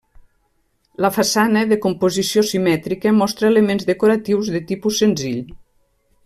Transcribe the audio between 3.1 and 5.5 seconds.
mostra elements decoratius de tipus senzill.